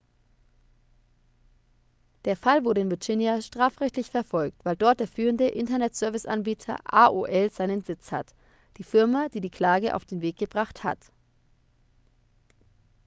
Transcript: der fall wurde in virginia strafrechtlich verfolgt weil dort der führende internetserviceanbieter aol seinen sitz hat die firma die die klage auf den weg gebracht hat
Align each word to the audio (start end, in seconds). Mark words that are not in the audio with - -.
der 2.25 2.35
fall 2.35 2.63
wurde 2.63 2.81
in 2.81 2.89
virginia 2.89 3.39
strafrechtlich 3.39 4.09
verfolgt 4.09 4.65
weil 4.65 4.75
dort 4.75 4.99
der 4.99 5.07
führende 5.07 5.47
internetserviceanbieter 5.47 6.79
aol 6.91 7.51
seinen 7.51 7.81
sitz 7.83 8.11
hat 8.11 8.33
die 8.77 8.83
firma 8.83 9.29
die 9.29 9.41
die 9.41 9.51
klage 9.51 9.93
auf 9.95 10.05
den 10.05 10.23
weg 10.23 10.37
gebracht 10.37 10.83
hat 10.83 10.97